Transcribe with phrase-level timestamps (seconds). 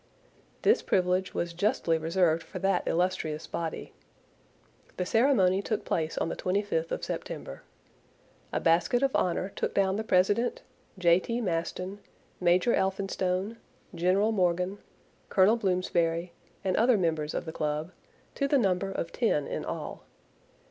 [0.63, 3.93] This privilege was justly reserved for that illustrious body.
[4.97, 7.61] The ceremony took place on the 25th of September.
[8.51, 10.63] A basket of honor took down the president,
[10.97, 11.19] J.
[11.19, 11.39] T.
[11.39, 11.99] Maston,
[12.39, 13.57] Major Elphinstone,
[13.93, 14.79] General Morgan,
[15.29, 16.31] Colonel Blomsberry,
[16.63, 17.91] and other members of the club,
[18.33, 20.01] to the number of ten in all.